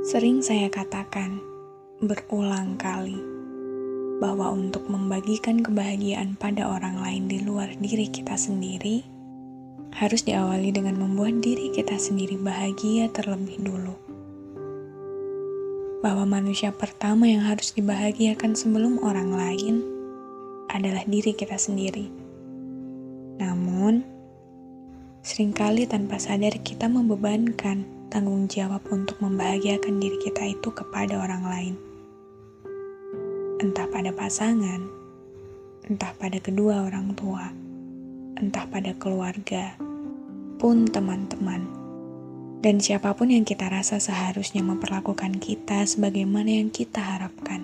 Sering 0.00 0.40
saya 0.40 0.72
katakan, 0.72 1.44
berulang 2.00 2.80
kali, 2.80 3.20
bahwa 4.16 4.48
untuk 4.48 4.88
membagikan 4.88 5.60
kebahagiaan 5.60 6.40
pada 6.40 6.72
orang 6.72 7.04
lain 7.04 7.28
di 7.28 7.44
luar 7.44 7.68
diri 7.76 8.08
kita 8.08 8.32
sendiri, 8.32 9.04
harus 9.92 10.24
diawali 10.24 10.72
dengan 10.72 10.96
membuat 10.96 11.44
diri 11.44 11.68
kita 11.68 12.00
sendiri 12.00 12.40
bahagia 12.40 13.12
terlebih 13.12 13.60
dulu. 13.60 13.92
Bahwa 16.00 16.24
manusia 16.24 16.72
pertama 16.72 17.28
yang 17.28 17.44
harus 17.44 17.76
dibahagiakan 17.76 18.56
sebelum 18.56 19.04
orang 19.04 19.36
lain 19.36 19.84
adalah 20.72 21.04
diri 21.04 21.36
kita 21.36 21.60
sendiri. 21.60 22.08
Namun, 23.36 24.00
sering 25.20 25.52
kali 25.52 25.84
tanpa 25.84 26.16
sadar 26.16 26.56
kita 26.64 26.88
membebankan 26.88 27.99
tanggung 28.10 28.50
jawab 28.50 28.82
untuk 28.90 29.22
membahagiakan 29.22 30.02
diri 30.02 30.18
kita 30.18 30.50
itu 30.50 30.68
kepada 30.74 31.22
orang 31.22 31.46
lain. 31.46 31.74
Entah 33.62 33.86
pada 33.86 34.10
pasangan, 34.10 34.82
entah 35.86 36.10
pada 36.18 36.42
kedua 36.42 36.90
orang 36.90 37.14
tua, 37.14 37.54
entah 38.34 38.66
pada 38.66 38.90
keluarga, 38.98 39.78
pun 40.58 40.90
teman-teman, 40.90 41.62
dan 42.60 42.82
siapa 42.82 43.14
pun 43.14 43.30
yang 43.30 43.46
kita 43.46 43.70
rasa 43.70 44.02
seharusnya 44.02 44.66
memperlakukan 44.66 45.38
kita 45.38 45.86
sebagaimana 45.86 46.60
yang 46.60 46.68
kita 46.74 46.98
harapkan. 46.98 47.62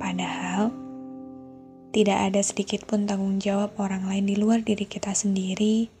Padahal, 0.00 0.72
tidak 1.92 2.32
ada 2.32 2.40
sedikit 2.40 2.88
pun 2.88 3.04
tanggung 3.04 3.38
jawab 3.38 3.76
orang 3.76 4.08
lain 4.08 4.24
di 4.24 4.34
luar 4.40 4.64
diri 4.64 4.88
kita 4.88 5.14
sendiri 5.14 5.92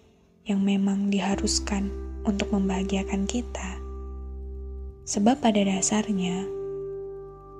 yang 0.48 0.64
memang 0.64 1.12
diharuskan 1.12 2.03
untuk 2.24 2.52
membahagiakan 2.52 3.28
kita. 3.28 3.80
Sebab 5.04 5.44
pada 5.44 5.60
dasarnya, 5.60 6.48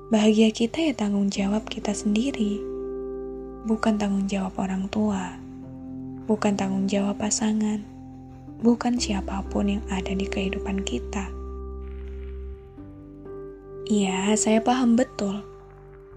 bahagia 0.09 0.49
kita 0.49 0.81
ya 0.81 0.93
tanggung 0.97 1.29
jawab 1.29 1.69
kita 1.69 1.93
sendiri, 1.93 2.61
bukan 3.69 4.01
tanggung 4.01 4.25
jawab 4.25 4.57
orang 4.61 4.89
tua, 4.89 5.37
bukan 6.25 6.57
tanggung 6.57 6.89
jawab 6.89 7.21
pasangan, 7.21 7.85
bukan 8.65 8.97
siapa 8.97 9.45
pun 9.53 9.69
yang 9.69 9.85
ada 9.93 10.17
di 10.17 10.25
kehidupan 10.25 10.81
kita. 10.89 11.29
Iya, 13.85 14.33
saya 14.41 14.65
paham 14.65 14.97
betul 14.97 15.45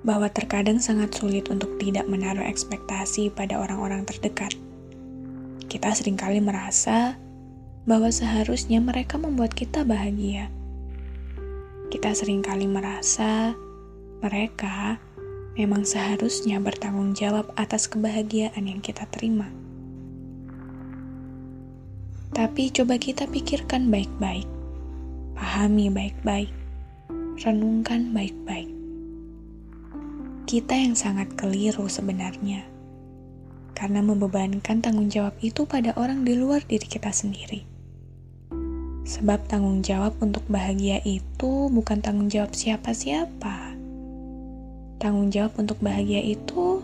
bahwa 0.08 0.32
terkadang 0.32 0.80
sangat 0.80 1.12
sulit 1.12 1.52
untuk 1.52 1.76
tidak 1.84 2.08
menaruh 2.08 2.48
ekspektasi 2.48 3.28
pada 3.36 3.60
orang-orang 3.60 4.08
terdekat. 4.08 4.56
Kita 5.68 5.92
sering 5.92 6.16
kali 6.16 6.40
merasa 6.40 7.20
bahwa 7.88 8.12
seharusnya 8.12 8.84
mereka 8.84 9.16
membuat 9.16 9.56
kita 9.56 9.88
bahagia. 9.88 10.52
Kita 11.88 12.12
sering 12.12 12.44
kali 12.44 12.68
merasa 12.68 13.56
mereka 14.20 15.00
memang 15.56 15.88
seharusnya 15.88 16.60
bertanggung 16.60 17.16
jawab 17.16 17.48
atas 17.56 17.88
kebahagiaan 17.88 18.68
yang 18.68 18.84
kita 18.84 19.08
terima. 19.08 19.48
Tapi 22.36 22.70
coba 22.76 23.00
kita 23.00 23.24
pikirkan 23.26 23.88
baik-baik, 23.88 24.46
pahami 25.40 25.88
baik-baik, 25.88 26.52
renungkan 27.40 28.12
baik-baik. 28.12 28.68
Kita 30.44 30.76
yang 30.76 30.94
sangat 30.94 31.40
keliru 31.40 31.88
sebenarnya, 31.88 32.68
karena 33.74 34.04
membebankan 34.04 34.84
tanggung 34.84 35.08
jawab 35.08 35.40
itu 35.40 35.64
pada 35.64 35.96
orang 35.96 36.28
di 36.28 36.36
luar 36.36 36.62
diri 36.68 36.86
kita 36.86 37.16
sendiri. 37.16 37.77
Sebab 39.08 39.48
tanggung 39.48 39.88
jawab 39.88 40.20
untuk 40.20 40.44
bahagia 40.52 41.00
itu 41.08 41.72
bukan 41.72 42.04
tanggung 42.04 42.28
jawab 42.28 42.52
siapa-siapa. 42.52 43.72
Tanggung 45.00 45.32
jawab 45.32 45.56
untuk 45.56 45.80
bahagia 45.80 46.20
itu 46.20 46.84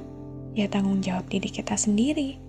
ya 0.56 0.72
tanggung 0.72 1.04
jawab 1.04 1.28
diri 1.28 1.52
kita 1.52 1.76
sendiri. 1.76 2.40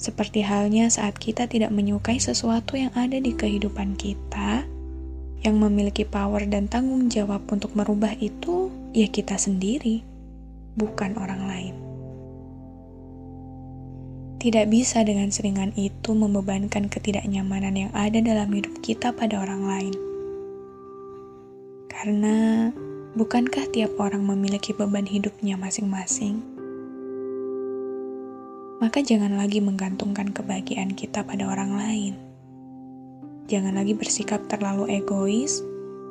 Seperti 0.00 0.40
halnya 0.40 0.88
saat 0.88 1.20
kita 1.20 1.44
tidak 1.52 1.68
menyukai 1.68 2.16
sesuatu 2.16 2.80
yang 2.80 2.96
ada 2.96 3.20
di 3.20 3.36
kehidupan 3.36 3.92
kita, 3.92 4.64
yang 5.44 5.56
memiliki 5.60 6.08
power 6.08 6.48
dan 6.48 6.64
tanggung 6.64 7.12
jawab 7.12 7.44
untuk 7.52 7.76
merubah 7.76 8.16
itu 8.16 8.72
ya 8.96 9.08
kita 9.12 9.36
sendiri, 9.36 10.00
bukan 10.80 11.12
orang 11.20 11.44
lain. 11.44 11.85
Tidak 14.36 14.68
bisa 14.68 15.00
dengan 15.00 15.32
seringan 15.32 15.72
itu 15.80 16.12
membebankan 16.12 16.92
ketidaknyamanan 16.92 17.72
yang 17.72 17.92
ada 17.96 18.20
dalam 18.20 18.52
hidup 18.52 18.84
kita 18.84 19.08
pada 19.16 19.40
orang 19.40 19.64
lain. 19.64 19.94
Karena 21.88 22.68
bukankah 23.16 23.72
tiap 23.72 23.96
orang 23.96 24.28
memiliki 24.28 24.76
beban 24.76 25.08
hidupnya 25.08 25.56
masing-masing? 25.56 26.44
Maka 28.76 29.00
jangan 29.00 29.40
lagi 29.40 29.64
menggantungkan 29.64 30.28
kebahagiaan 30.36 30.92
kita 30.92 31.24
pada 31.24 31.48
orang 31.48 31.72
lain. 31.72 32.12
Jangan 33.48 33.80
lagi 33.80 33.96
bersikap 33.96 34.44
terlalu 34.52 35.00
egois 35.00 35.64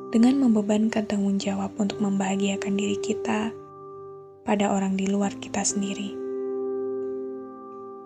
dengan 0.10 0.42
membebankan 0.42 1.06
tanggung 1.06 1.38
jawab 1.38 1.78
untuk 1.78 2.02
membahagiakan 2.02 2.74
diri 2.74 2.98
kita 3.06 3.54
pada 4.42 4.74
orang 4.74 4.98
di 4.98 5.06
luar 5.06 5.30
kita 5.38 5.62
sendiri. 5.62 6.25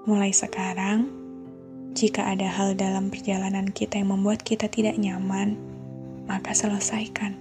Mulai 0.09 0.34
sekarang, 0.34 1.06
jika 1.94 2.34
ada 2.34 2.50
hal 2.50 2.74
dalam 2.74 3.14
perjalanan 3.14 3.70
kita 3.70 4.02
yang 4.02 4.18
membuat 4.18 4.42
kita 4.42 4.66
tidak 4.66 4.97
nyaman, 4.97 5.53
maka 6.25 6.50
selesaikan. 6.58 7.38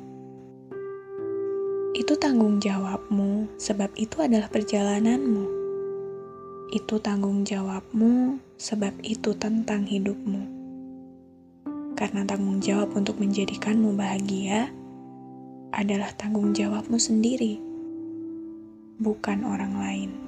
Itu 1.96 2.20
tanggung 2.20 2.60
jawabmu, 2.60 3.56
sebab 3.56 3.88
itu 3.96 4.20
adalah 4.20 4.52
perjalananmu. 4.52 5.48
Itu 6.68 7.00
tanggung 7.00 7.48
jawabmu, 7.48 8.36
sebab 8.60 9.00
itu 9.00 9.32
tentang 9.40 9.88
hidupmu. 9.88 10.44
Karena 11.96 12.28
tanggung 12.28 12.60
jawab 12.60 12.92
untuk 12.92 13.16
menjadikanmu 13.16 13.96
bahagia 13.96 14.68
adalah 15.72 16.12
tanggung 16.20 16.52
jawabmu 16.52 17.00
sendiri, 17.00 17.56
bukan 19.00 19.48
orang 19.48 19.72
lain. 19.72 20.27